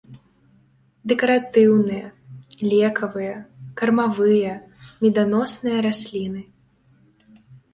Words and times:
Дэкаратыўныя, 1.11 2.07
лекавыя, 2.71 3.35
кармавыя, 3.83 4.53
меданосныя 5.05 5.77
расліны. 5.89 6.41